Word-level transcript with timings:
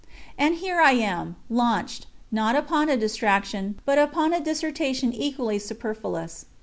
And 0.35 0.55
here 0.55 0.79
am 0.79 1.35
I, 1.51 1.53
launched, 1.53 2.07
not 2.31 2.55
upon 2.55 2.89
a 2.89 2.97
distraction, 2.97 3.79
but 3.85 3.99
upon 3.99 4.33
a 4.33 4.39
dissertation 4.39 5.13
equally 5.13 5.59
superfluous. 5.59 6.47